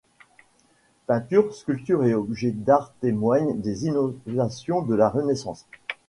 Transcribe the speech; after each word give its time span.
Peintures, 1.05 1.53
sculptures 1.53 2.03
et 2.05 2.15
objets 2.15 2.49
d'art 2.49 2.91
témoignent 3.01 3.59
des 3.61 3.85
innovations 3.85 4.81
de 4.81 4.95
la 4.95 5.07
Renaissance. 5.09 5.67